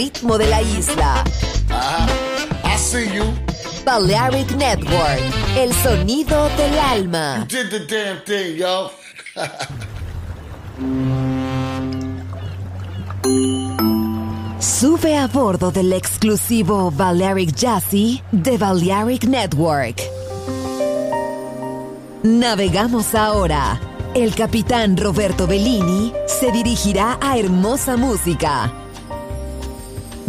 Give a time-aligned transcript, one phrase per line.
[0.00, 1.22] ritmo de la isla.
[1.70, 2.08] Ah,
[2.64, 3.24] I see you.
[3.84, 5.20] Balearic Network,
[5.58, 7.46] el sonido del alma.
[7.50, 8.90] You did the damn thing, yo.
[14.58, 20.00] Sube a bordo del exclusivo Balearic Jazzy de Balearic Network.
[22.22, 23.78] Navegamos ahora.
[24.14, 28.79] El capitán Roberto Bellini se dirigirá a hermosa música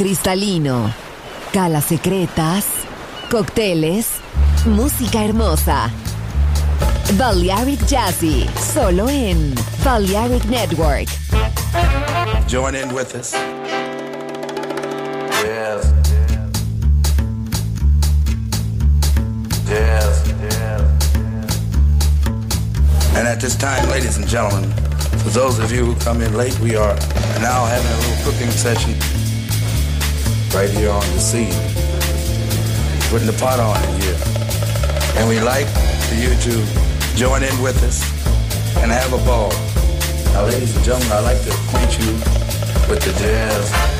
[0.00, 0.90] Cristalino,
[1.52, 2.64] calas secretas,
[3.30, 4.06] cócteles,
[4.64, 5.90] música hermosa.
[7.18, 9.54] Balearic Jazzy, solo en
[9.84, 11.06] Balearic Network.
[12.48, 13.34] Join in with us.
[15.44, 15.92] Yes.
[19.68, 20.28] Yes.
[23.16, 24.72] And at this time, ladies and gentlemen,
[25.22, 26.94] for those of you who come in late, we are
[27.42, 28.94] now having a little cooking session
[30.54, 31.52] right here on the scene.
[33.10, 34.16] Putting the pot on here.
[35.16, 35.66] And we like
[36.08, 38.02] for you to join in with us
[38.78, 39.50] and have a ball.
[40.32, 42.12] Now, ladies and gentlemen, I'd like to acquaint you
[42.88, 43.99] with the jazz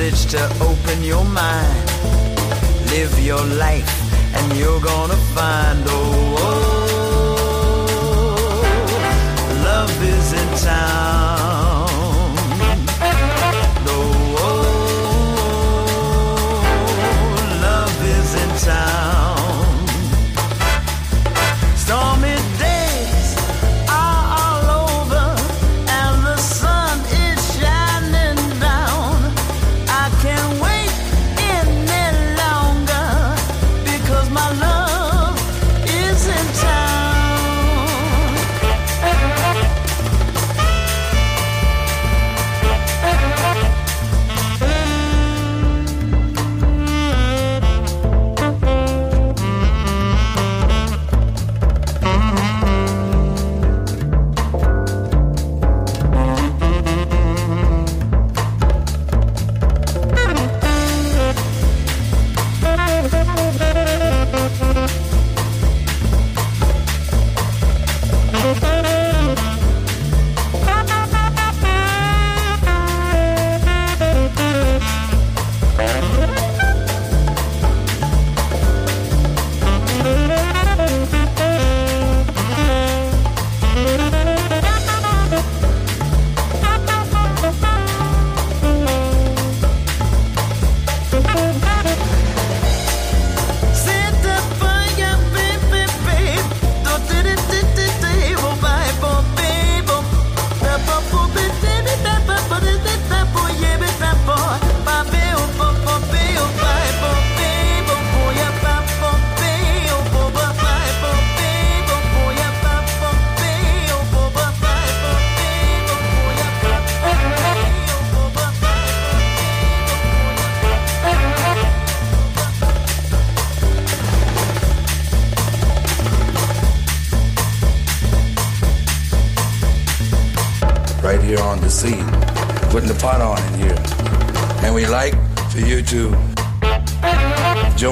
[0.00, 1.90] message to open your mind.
[2.90, 6.56] Live your life, and you're gonna find oh, oh,
[8.52, 11.88] oh love is in town.
[13.86, 14.00] Oh,
[14.38, 14.64] oh,
[16.78, 18.99] oh love is in town.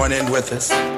[0.09, 0.98] Join in with us.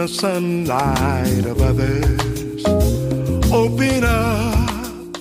[0.00, 2.64] The sunlight of others.
[3.52, 5.14] Open up.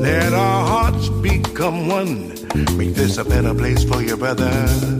[0.00, 2.28] Let our hearts become one.
[2.76, 4.91] Make this a better place for your brother.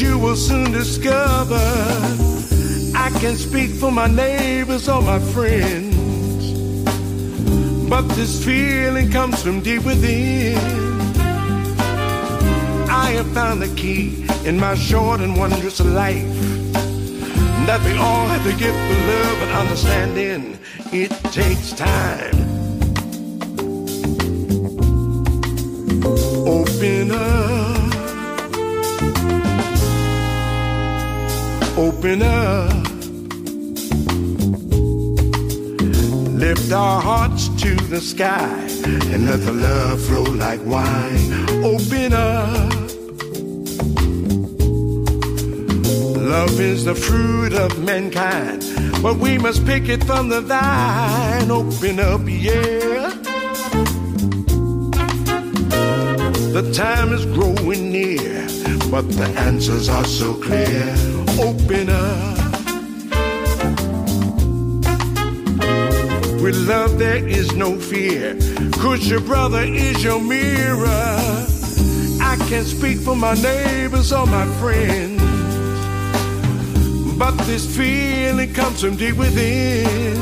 [0.00, 1.60] You will soon discover.
[2.94, 6.52] I can speak for my neighbors or my friends,
[7.88, 10.56] but this feeling comes from deep within.
[12.88, 16.38] I have found the key in my short and wondrous life
[17.66, 20.58] that we all have to give for love and understanding.
[20.92, 22.37] It takes time.
[31.78, 32.72] Open up.
[36.34, 38.66] Lift our hearts to the sky
[39.12, 41.32] and let the love flow like wine.
[41.64, 42.72] Open up.
[46.20, 48.64] Love is the fruit of mankind,
[49.00, 51.48] but we must pick it from the vine.
[51.48, 53.10] Open up, yeah.
[56.50, 58.48] The time is growing near,
[58.90, 61.17] but the answers are so clear.
[61.40, 62.38] Open up.
[66.42, 68.36] With love, there is no fear,
[68.72, 70.88] cause your brother is your mirror.
[72.20, 75.22] I can speak for my neighbors or my friends.
[77.16, 80.16] But this feeling comes from deep within.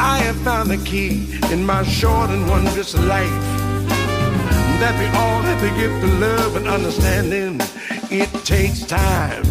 [0.00, 3.42] I have found the key in my short and wondrous life.
[4.80, 7.61] That we all have to give to love and understanding.
[8.14, 9.42] It takes time.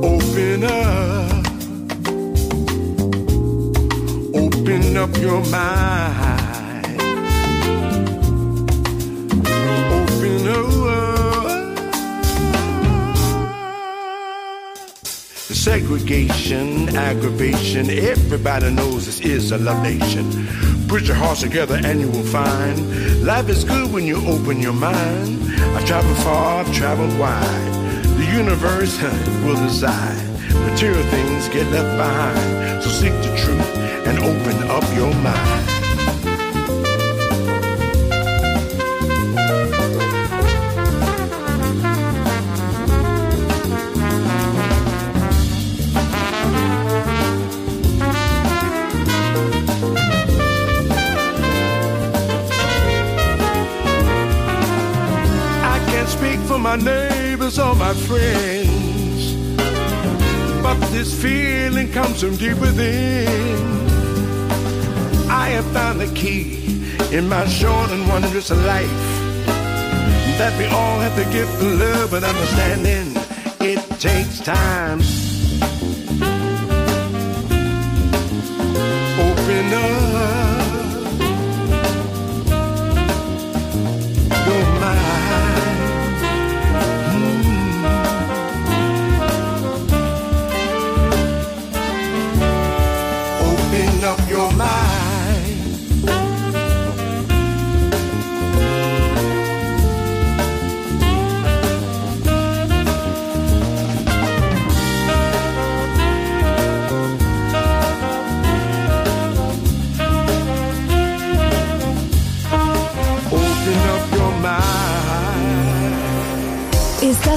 [0.00, 1.46] Open up.
[4.32, 6.53] Open up your mind.
[15.64, 20.46] Segregation, aggravation, everybody knows this is a love nation.
[20.88, 24.74] Put your hearts together and you will find life is good when you open your
[24.74, 25.42] mind.
[25.74, 27.72] I've traveled far, I've traveled wide.
[28.18, 29.00] The universe
[29.42, 30.28] will decide.
[30.52, 32.82] Material things get left behind.
[32.82, 35.73] So seek the truth and open up your mind.
[57.54, 59.34] Neighbors or my friends,
[60.62, 63.28] but this feeling comes from deep within.
[65.28, 66.66] I have found the key
[67.12, 68.90] in my short and wondrous life
[70.38, 73.12] that we all have to give for love and understanding.
[73.60, 75.00] It takes time.
[79.18, 80.03] Open up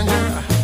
[0.00, 0.59] stranger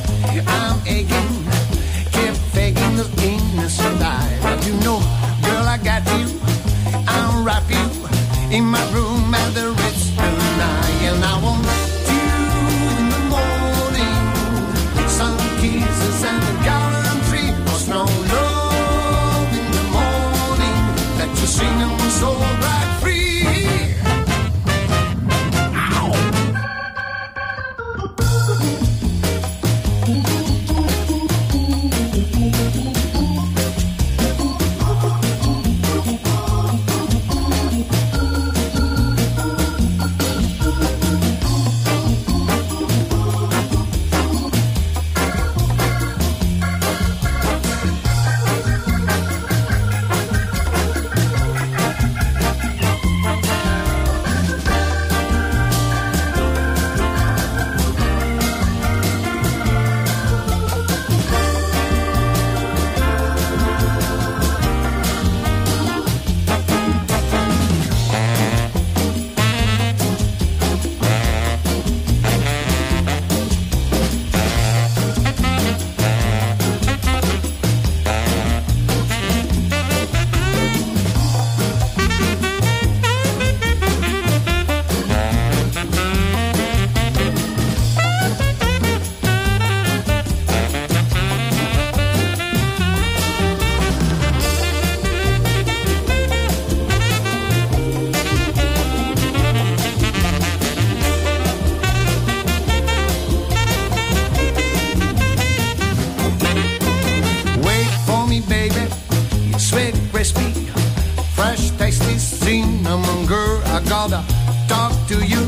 [111.86, 112.84] makes me sing.
[112.84, 114.20] I'm girl, I gotta
[114.66, 115.42] talk to you.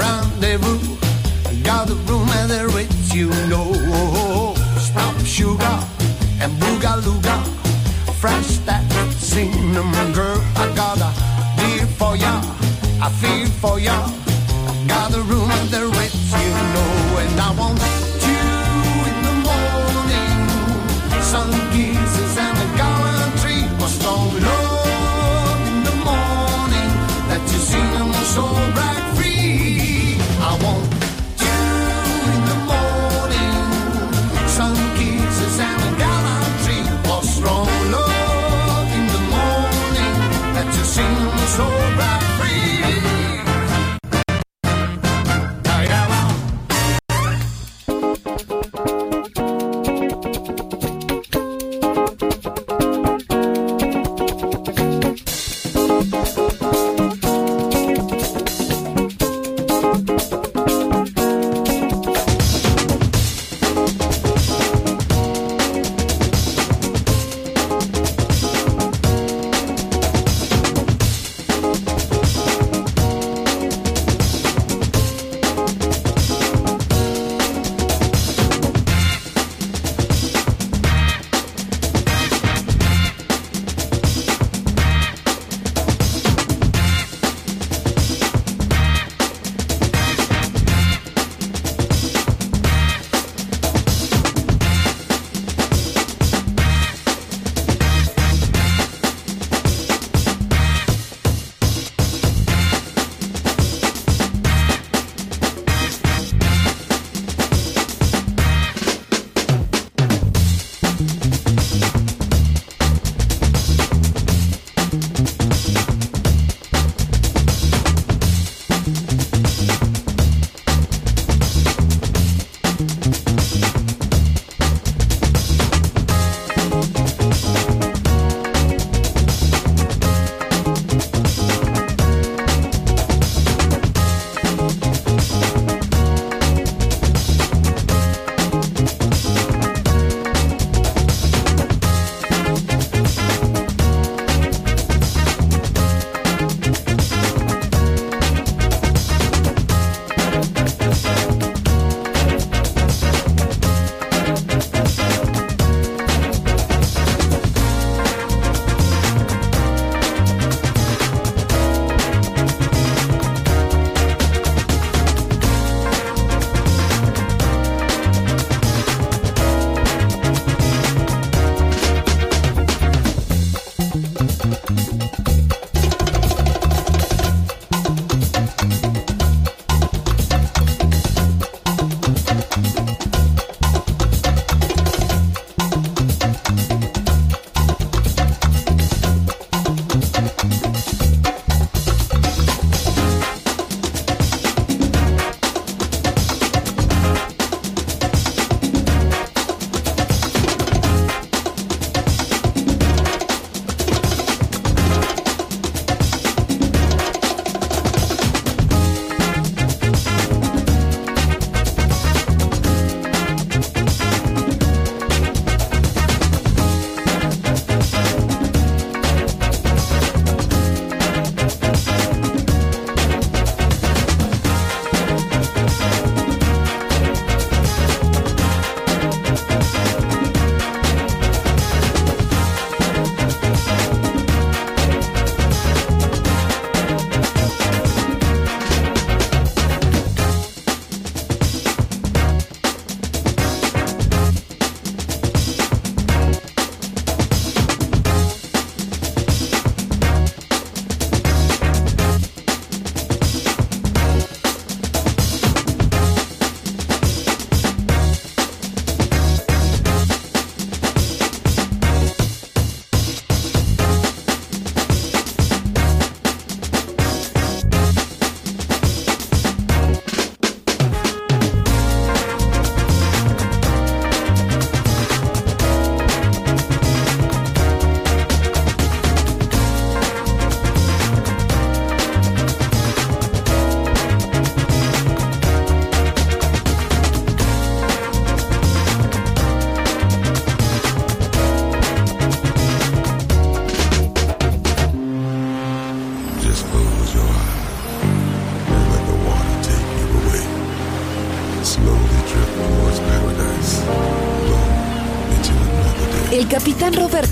[0.00, 0.78] Rendezvous,
[1.62, 4.54] got a room and the it's you know.
[4.88, 5.76] Stop sugar
[6.40, 7.36] and boogalooga.
[8.20, 8.82] Fresh that
[9.12, 11.10] cinnamon girl, I gotta
[11.58, 12.34] deal for ya.
[13.06, 13.96] I feel for ya.
[14.88, 17.91] Got a room and the it's you know, and I want.